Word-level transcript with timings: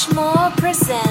Richmore 0.00 0.50
presents 0.56 1.09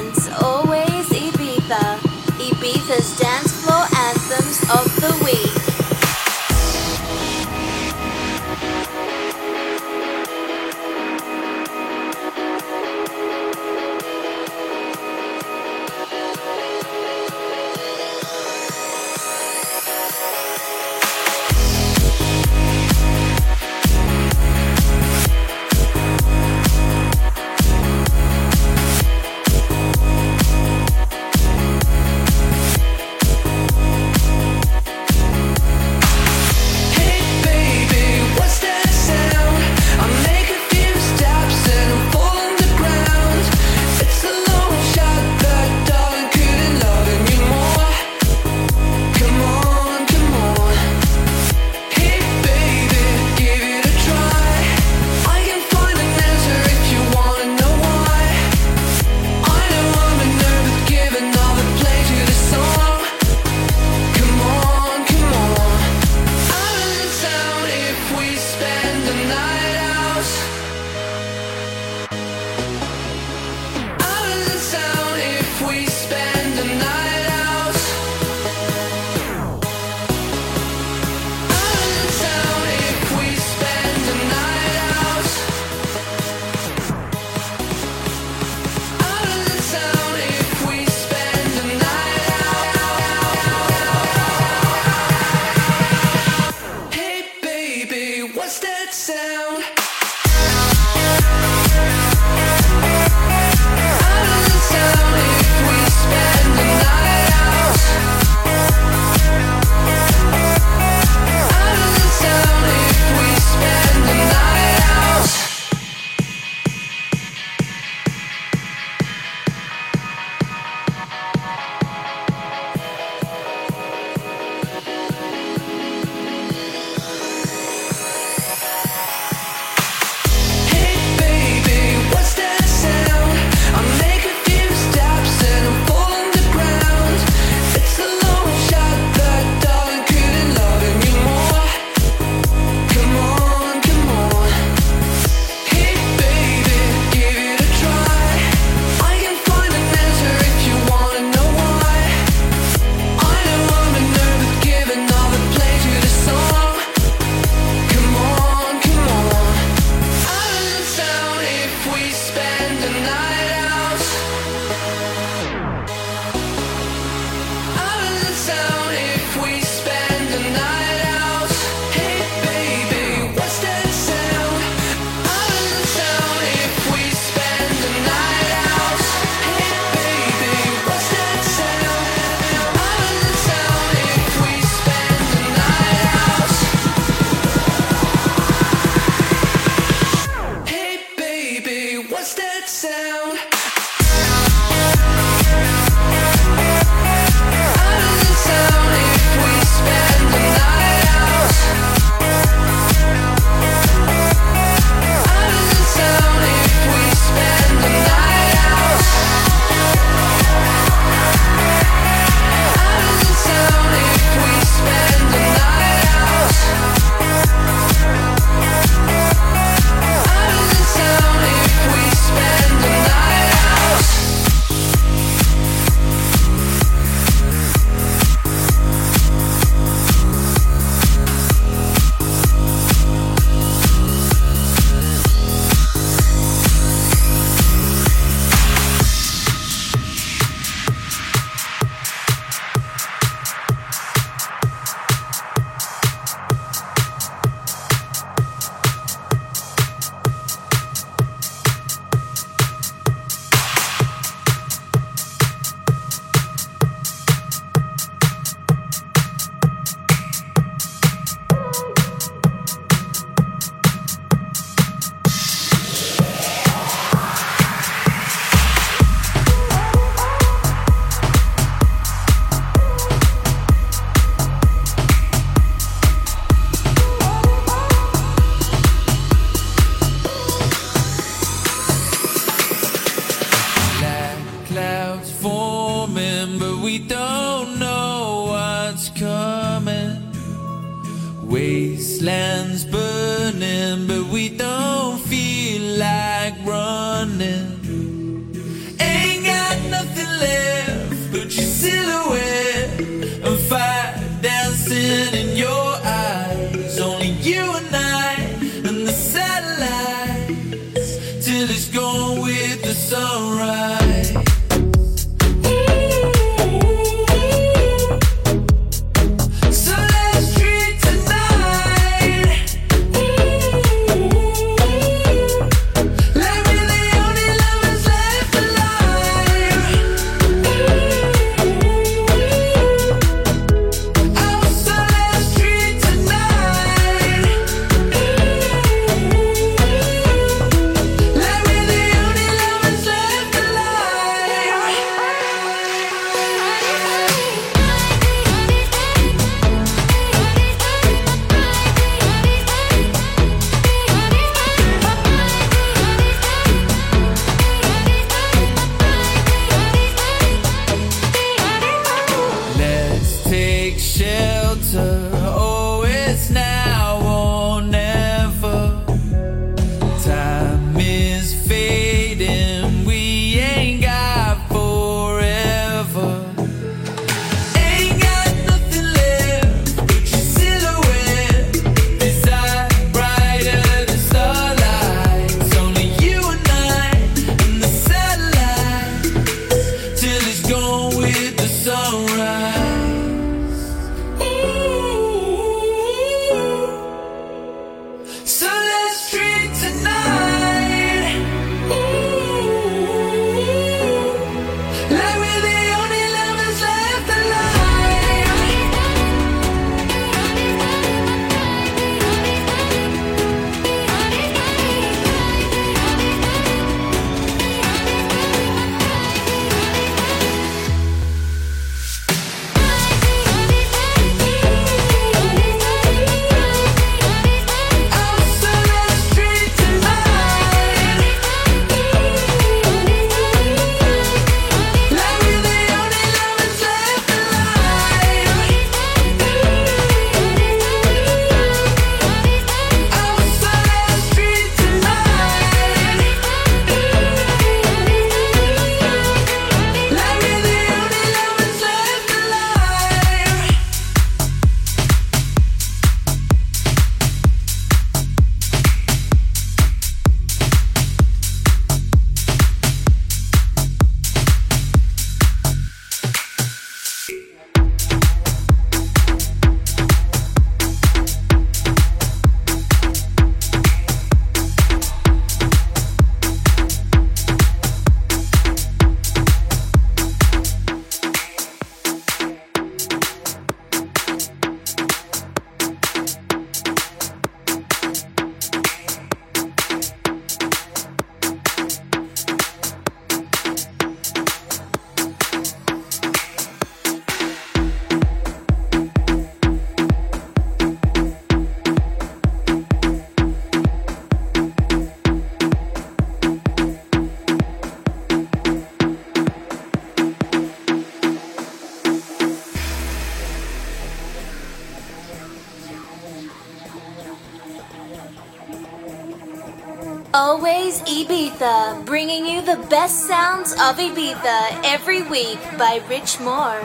best 522.90 523.28
sounds 523.28 523.74
of 523.74 523.98
Ibiza 523.98 524.82
every 524.84 525.22
week 525.22 525.60
by 525.78 526.02
Rich 526.10 526.40
Moore. 526.40 526.82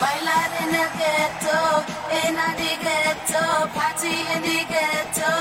Bailar 0.00 0.50
en 0.58 0.74
el 0.74 0.90
ghetto, 0.98 1.60
en 2.10 2.34
el 2.34 2.56
ghetto, 2.82 3.68
party 3.78 4.10
in 4.34 4.42
the 4.42 4.60
ghetto, 4.74 5.32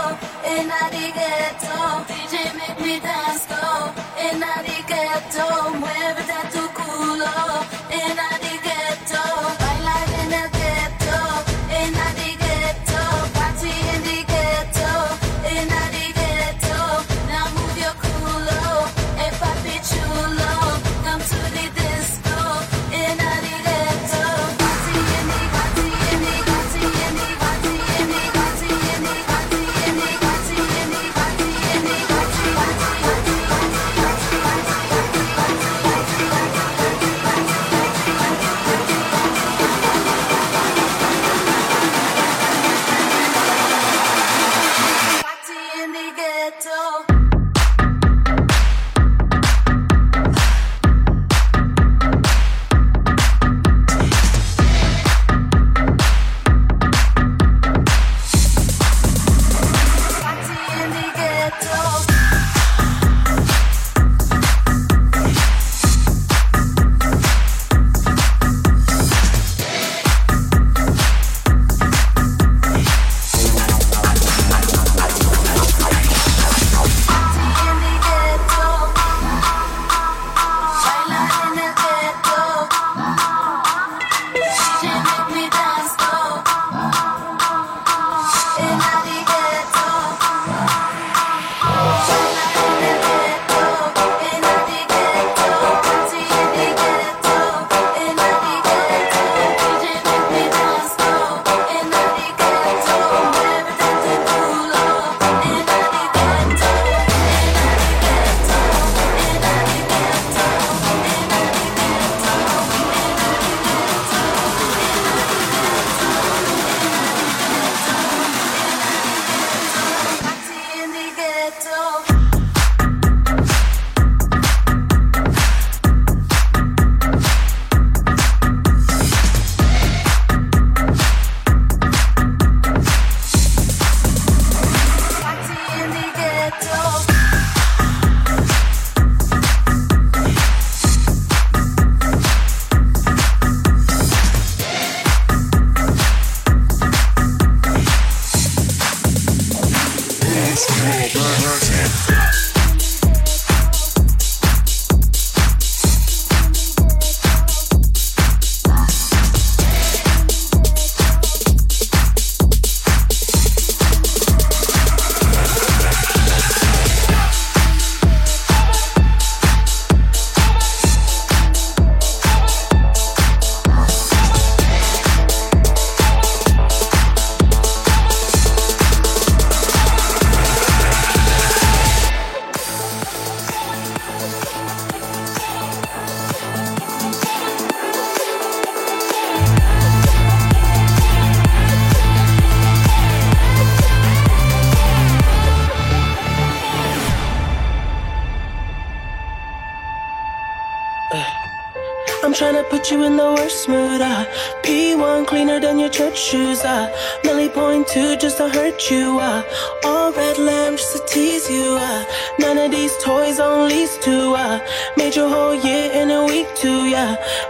in 0.46 0.68
the 0.70 1.12
ghetto, 1.18 2.06
DJ 2.06 2.54
make 2.56 2.80
me 2.82 3.00
dance 3.00 3.48
go, 3.48 3.92
in 4.22 4.40
the 4.40 4.84
ghetto, 4.88 5.48
muévete 5.82 6.40
tu 6.54 6.64
culo, 6.78 7.34
in 7.90 8.16
the 8.16 8.53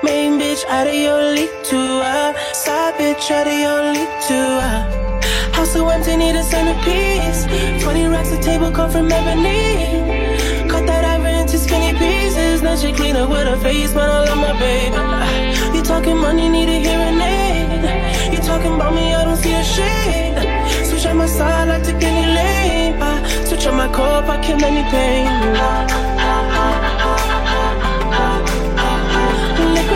Main 0.03 0.39
bitch 0.39 0.63
out 0.67 0.87
of 0.87 0.93
your 0.93 1.21
league 1.35 1.57
too, 1.63 2.01
uh. 2.03 2.33
Side 2.53 2.95
bitch 2.95 3.31
out 3.31 3.47
of 3.47 3.57
your 3.65 3.81
league 3.93 4.15
too, 4.27 4.49
a 4.69 5.03
House 5.55 5.73
so 5.73 5.87
empty, 5.87 6.17
need 6.17 6.35
a 6.35 6.43
centerpiece. 6.43 7.45
20 7.83 8.07
racks 8.07 8.31
a 8.31 8.41
table 8.41 8.71
come 8.71 8.89
from 8.89 9.11
ebony. 9.11 10.67
Cut 10.67 10.85
that 10.87 11.05
ivory 11.05 11.33
into 11.41 11.57
skinny 11.57 11.97
pieces. 11.97 12.61
Now 12.61 12.75
she 12.75 12.91
clean 12.91 13.15
up 13.15 13.29
with 13.29 13.47
her 13.47 13.57
face, 13.57 13.93
but 13.93 14.09
I 14.09 14.25
love 14.25 14.37
my 14.37 14.53
baby. 14.59 15.77
You 15.77 15.83
talking 15.83 16.17
money, 16.17 16.49
need 16.49 16.69
a 16.69 16.79
hearing 16.87 17.21
aid. 17.21 18.33
You 18.33 18.39
talking 18.39 18.73
about 18.75 18.93
me, 18.95 19.13
I 19.13 19.23
don't 19.23 19.37
see 19.37 19.53
a 19.53 19.63
shade. 19.63 20.87
Switch 20.87 21.05
on 21.05 21.17
my 21.17 21.27
side, 21.27 21.69
I 21.69 21.77
like 21.77 21.83
to 21.83 21.93
get 21.93 22.11
any 22.11 22.27
lane. 22.35 22.73
Switch 23.45 23.67
on 23.67 23.75
my 23.77 23.87
core, 23.93 24.23
I 24.33 24.41
kill 24.41 24.63
any 24.63 24.83
pain. 24.89 25.27
Uh, 25.27 26.12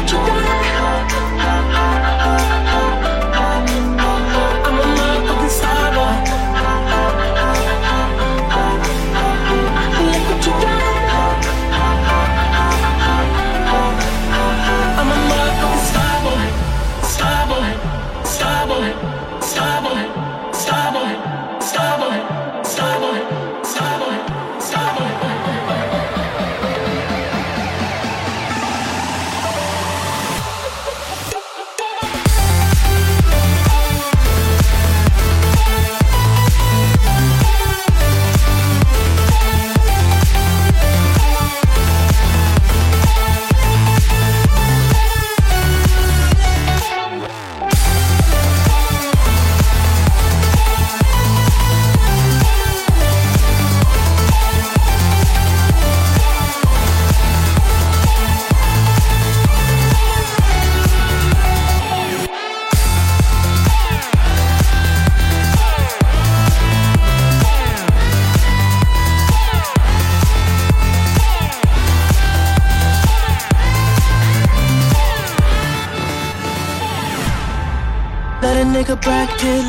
joy. 0.08 1.27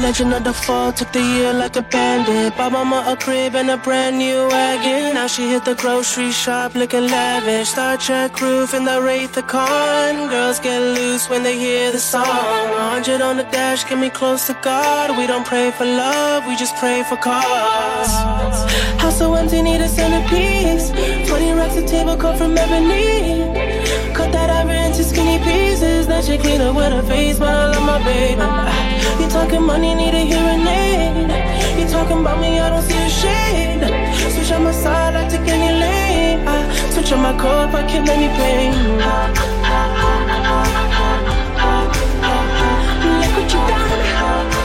Legend 0.09 0.33
of 0.33 0.43
the 0.43 0.55
fall. 0.55 0.91
Took 0.91 1.13
the 1.13 1.25
year 1.35 1.53
like 1.53 1.77
a 1.77 1.83
bandit. 1.83 2.57
Bought 2.57 2.73
mama 2.73 2.99
a 3.13 3.15
crib 3.25 3.55
and 3.61 3.71
a 3.71 3.77
brand 3.77 4.17
new 4.17 4.41
wagon. 4.49 5.15
Now 5.15 5.27
she 5.35 5.45
hit 5.53 5.65
the 5.67 5.75
grocery 5.75 6.33
shop 6.33 6.75
looking 6.75 7.07
lavish. 7.15 7.69
Star 7.75 7.97
Trek 7.99 8.41
roof 8.41 8.73
in 8.73 8.85
the 8.85 8.99
Wraith 9.05 9.35
the 9.35 9.43
Con. 9.43 10.15
Girls 10.35 10.59
get 10.61 10.81
loose 10.99 11.29
when 11.29 11.43
they 11.43 11.57
hear 11.59 11.93
the 11.93 12.03
song. 12.13 12.25
100 12.25 13.21
on 13.21 13.37
the 13.37 13.47
dash, 13.57 13.85
get 13.89 13.99
me 13.99 14.09
close 14.09 14.47
to 14.47 14.55
God. 14.63 15.07
We 15.19 15.27
don't 15.27 15.47
pray 15.53 15.71
for 15.73 15.85
love, 15.85 16.47
we 16.49 16.57
just 16.57 16.75
pray 16.77 17.03
for 17.09 17.17
cause. 17.17 18.15
House 19.03 19.19
so 19.19 19.35
empty, 19.35 19.61
need 19.61 19.83
a 19.89 19.89
centerpiece. 19.89 20.87
20 21.29 21.53
racks 21.53 21.77
of 21.77 21.87
table 21.87 22.17
cut 22.17 22.39
from 22.39 22.57
ebony. 22.57 23.18
She 26.29 26.37
clean 26.37 26.61
up 26.61 26.77
with 26.77 26.93
her 26.93 27.03
face, 27.03 27.39
but 27.39 27.49
I 27.49 27.73
love 27.73 27.87
my 27.93 27.99
baby. 28.05 28.45
You 29.23 29.31
talking 29.31 29.63
money, 29.63 29.95
need 29.95 30.13
a 30.13 30.25
hearing 30.31 30.67
aid. 30.67 31.79
You 31.79 31.89
talking 31.89 32.21
about 32.21 32.39
me, 32.39 32.61
I 32.61 32.69
don't 32.69 32.83
see 32.83 32.99
a 32.99 33.09
shade. 33.09 33.83
Switch 34.35 34.53
on 34.53 34.65
my 34.65 34.73
side, 34.73 35.17
I 35.17 35.27
take 35.27 35.49
any 35.49 35.73
lane. 35.81 36.47
I 36.47 36.57
switch 36.93 37.13
on 37.13 37.23
my 37.23 37.33
if 37.33 37.75
I 37.75 37.83
kill 37.91 38.11
any 38.11 38.29
pain. 38.37 39.39
solo 43.49 44.58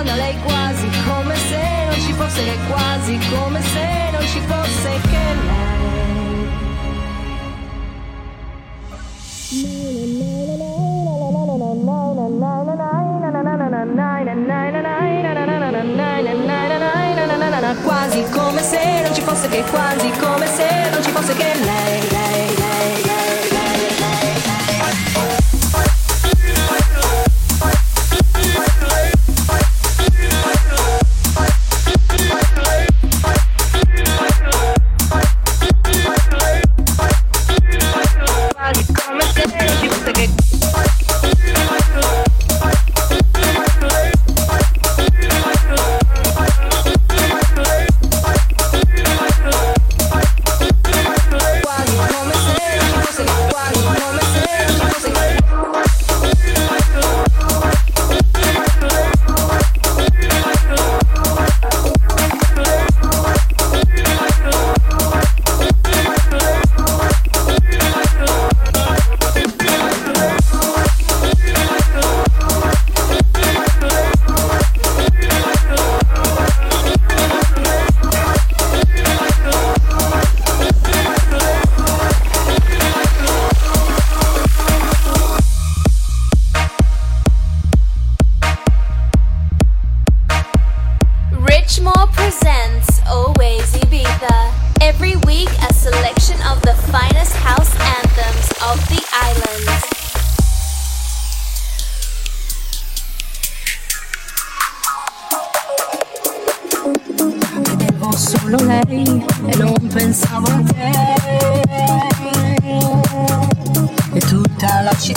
lontano 0.00 0.04
da 0.04 0.14
lei 0.14 0.36
quasi 0.42 0.88
come 1.06 1.34
se 1.34 1.60
non 1.86 2.00
ci 2.00 2.12
fosse 2.12 2.44
che 2.44 2.58
quasi 2.68 3.18
come 3.30 3.60
se 3.62 4.10
non 4.12 4.22
ci 4.22 4.40
fosse 4.40 5.00
che 5.02 5.34
lei. 5.44 5.68
Quasi 17.84 18.24
come 18.30 18.62
se 18.62 19.02
non 19.02 19.14
ci 19.14 19.22
fosse 19.22 19.48
che 19.48 19.62
quasi 19.70 20.10
come 20.18 20.46
se 20.46 20.90
non 20.90 21.02
ci 21.02 21.10
fosse 21.10 21.34
che 21.34 21.54
lei. 21.64 22.19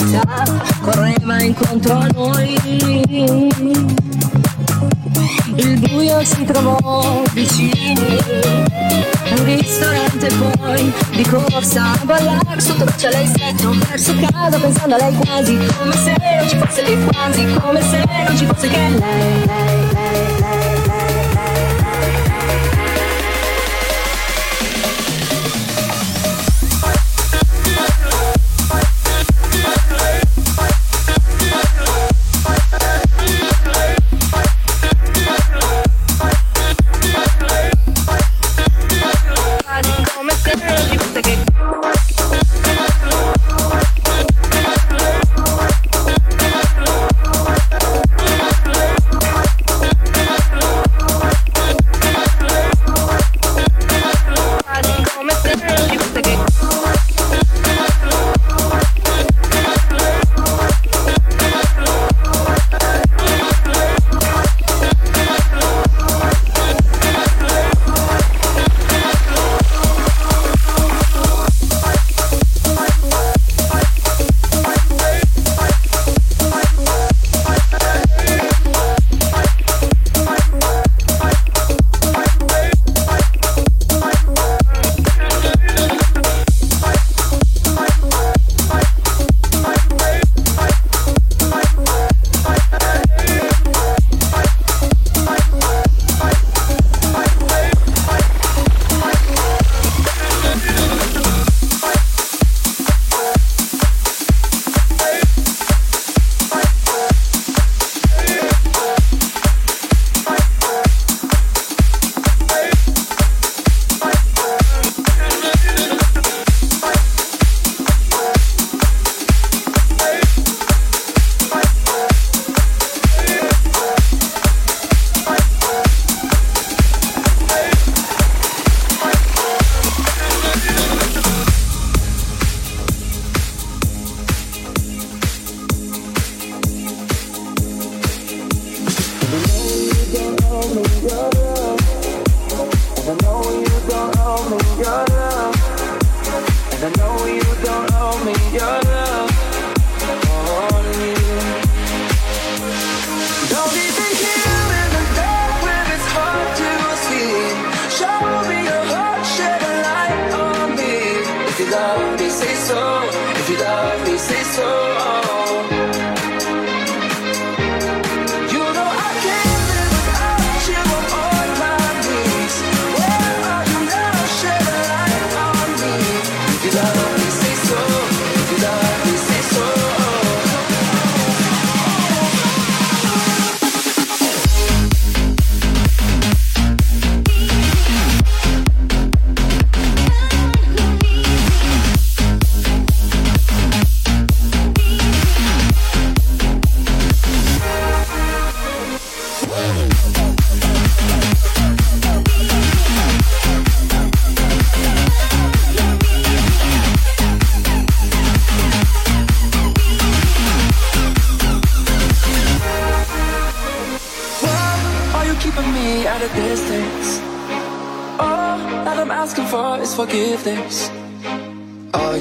Città 0.04 0.44
correva 0.80 1.42
incontro 1.42 1.94
a 1.94 2.06
noi. 2.14 2.56
Il 5.56 5.78
buio 5.78 6.24
si 6.24 6.44
trovò 6.44 7.22
vicini, 7.32 8.18
un 9.30 9.44
ristorante 9.44 10.28
poi 10.34 10.92
di 11.10 11.22
corsa 11.24 11.92
a 11.92 11.98
ballare 12.04 12.60
sotto 12.60 12.84
traccia 12.84 13.10
lei 13.10 13.26
stretto 13.26 13.74
verso 13.88 14.14
casa 14.16 14.58
pensando 14.58 14.94
a 14.94 14.98
lei 14.98 15.14
quasi 15.14 15.56
come 15.78 15.94
se 15.96 16.16
non 16.38 16.48
ci 16.48 16.56
fosse 16.56 16.82
lì 16.82 17.04
quasi 17.06 17.46
come 17.60 17.82
se 17.82 18.04
non 18.26 18.36
ci 18.36 18.46
fosse 18.46 18.68
che 18.68 18.76
lei, 18.76 19.46
lei. 19.46 19.93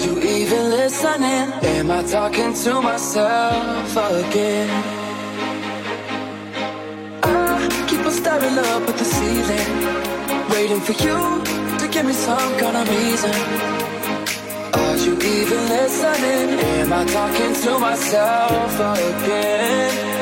You 0.06 0.20
even 0.20 0.70
listening? 0.70 1.48
Am 1.76 1.90
I 1.90 2.04
talking 2.04 2.54
to 2.54 2.82
myself 2.82 3.96
again? 3.96 4.70
I 7.24 7.86
keep 7.88 8.06
on 8.06 8.12
staring 8.12 8.58
up 8.58 8.90
at 8.90 8.98
the 8.98 9.06
ceiling, 9.06 9.70
waiting 10.50 10.82
for 10.82 10.96
you 11.04 11.18
to 11.80 11.88
give 11.88 12.06
me 12.06 12.14
some 12.14 12.54
kind 12.60 12.78
of 12.82 12.86
reason. 12.90 13.36
Are 14.82 14.98
you 15.06 15.14
even 15.36 15.62
listening? 15.76 16.60
Am 16.80 16.92
I 16.92 17.06
talking 17.06 17.54
to 17.64 17.80
myself 17.80 18.74
again? 19.00 20.14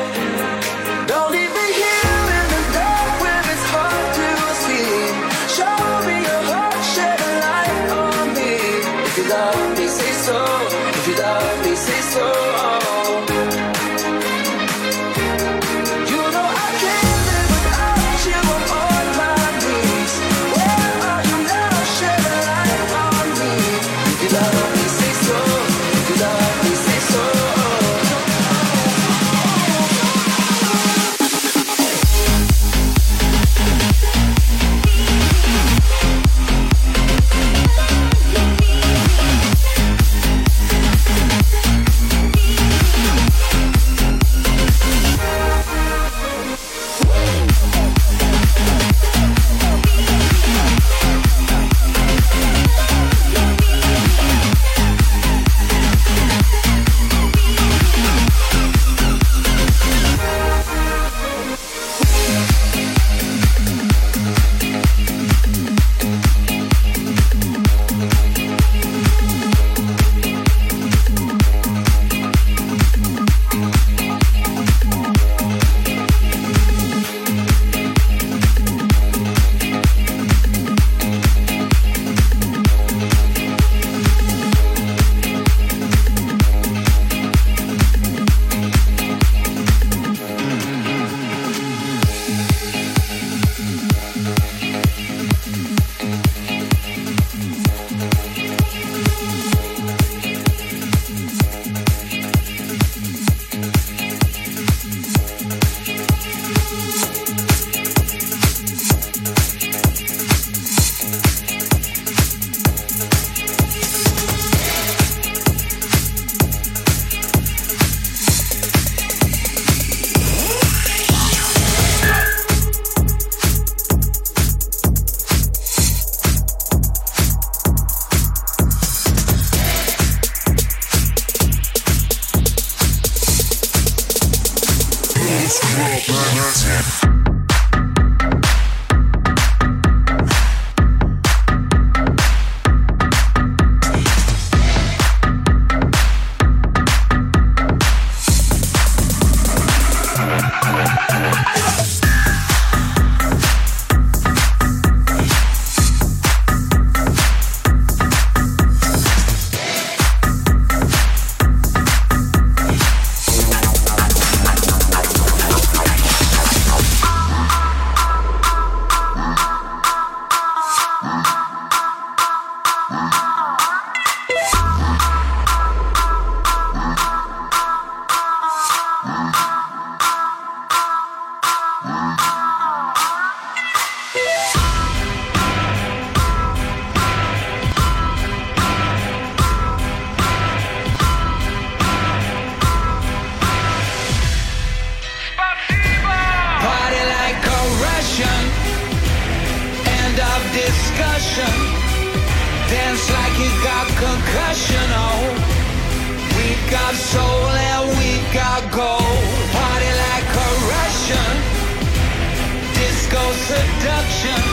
seduction 213.52 214.51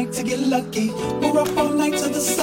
night 0.00 0.12
to 0.14 0.22
get 0.22 0.40
lucky. 0.40 0.90
We're 1.20 1.40
up 1.40 1.56
all 1.58 1.68
night 1.68 1.96
to 1.98 2.08
the 2.08 2.20
sun. 2.20 2.39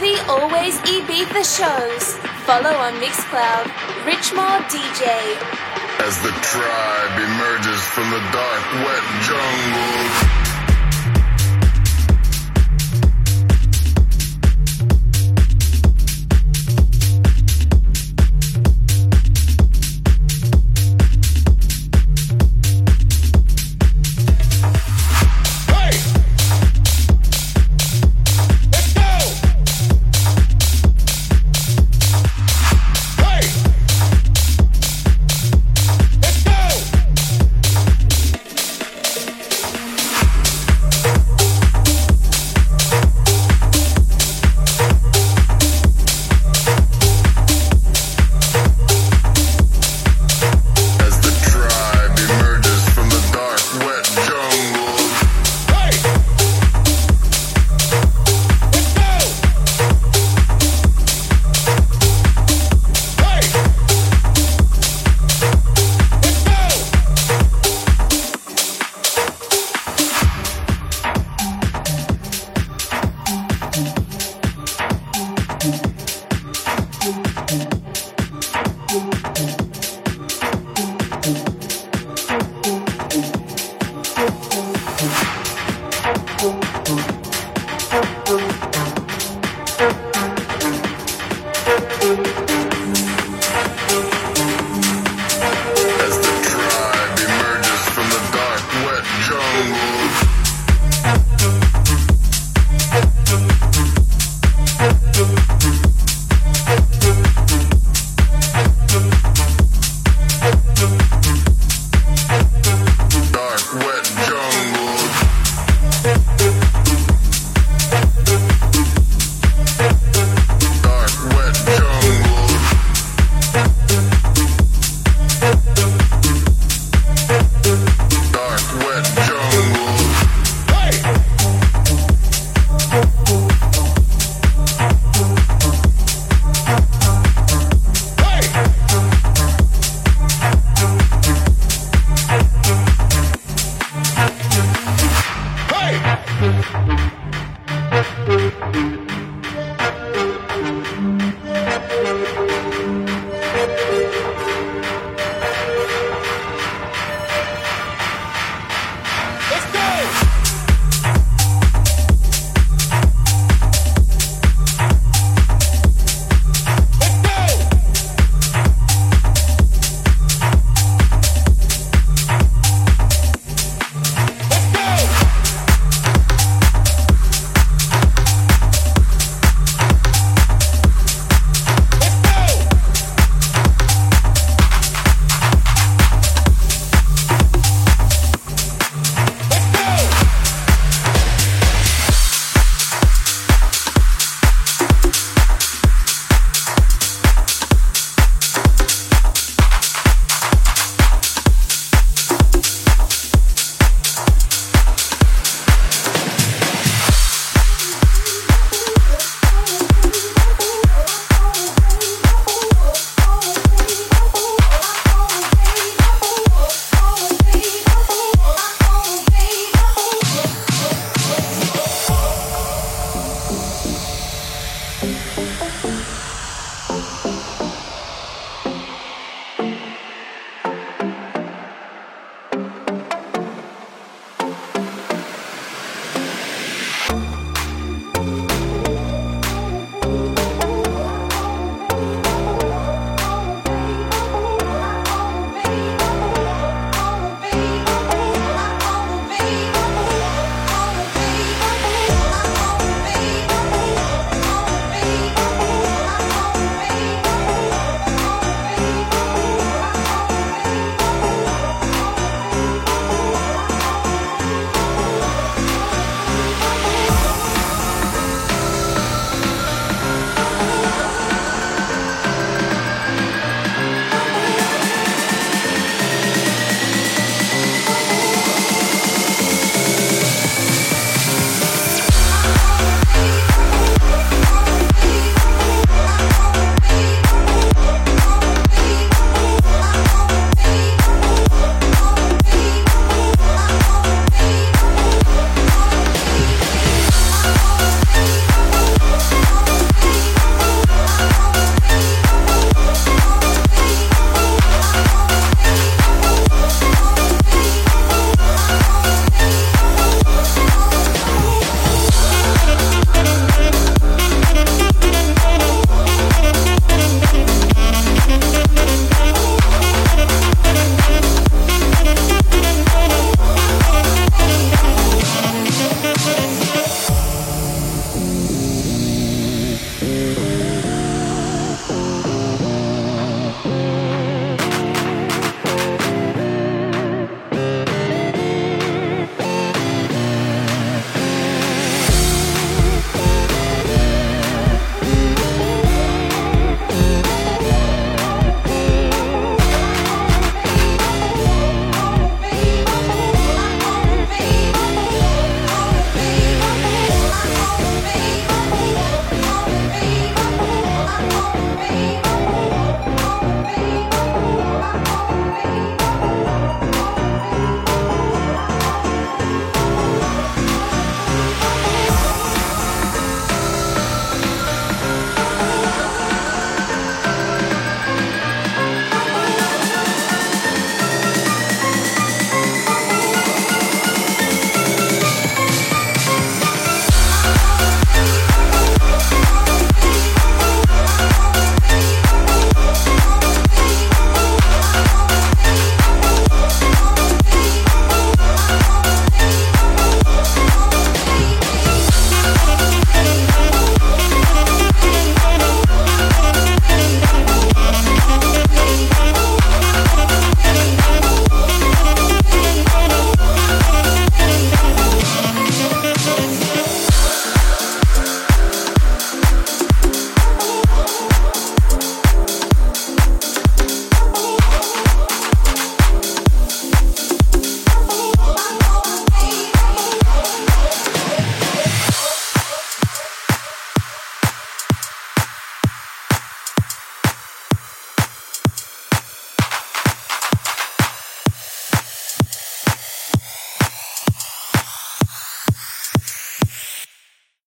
The 0.00 0.20
Always 0.28 0.76
Ibiza 0.80 1.40
shows. 1.40 2.16
Follow 2.44 2.70
on 2.70 2.92
Mixcloud, 3.00 3.64
Richmore 4.04 4.60
DJ. 4.68 5.08
As 6.06 6.20
the 6.22 6.32
tribe 6.42 7.14
emerges 7.18 7.80
from 7.82 8.10
the 8.10 8.20
dark, 8.30 8.64
wet 8.84 9.04
jungle. 9.24 10.47